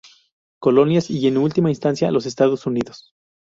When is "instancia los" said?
1.69-2.25